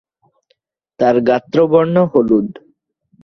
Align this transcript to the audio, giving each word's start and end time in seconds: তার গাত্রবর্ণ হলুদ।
তার 0.99 1.15
গাত্রবর্ণ 1.27 1.95
হলুদ। 2.11 2.49